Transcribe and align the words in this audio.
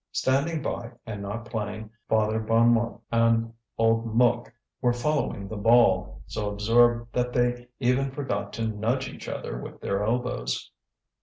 Standing 0.11 0.63
by, 0.63 0.93
and 1.05 1.21
not 1.21 1.45
playing, 1.45 1.91
Father 2.09 2.39
Bonnemort 2.39 3.01
and 3.11 3.53
old 3.77 4.07
Mouque 4.15 4.51
were 4.81 4.93
following 4.93 5.47
the 5.47 5.57
ball, 5.57 6.23
so 6.25 6.49
absorbed 6.49 7.13
that 7.13 7.33
they 7.33 7.67
even 7.79 8.09
forgot 8.09 8.51
to 8.53 8.67
nudge 8.67 9.07
each 9.07 9.29
other 9.29 9.59
with 9.61 9.79
their 9.79 10.03
elbows. 10.03 10.71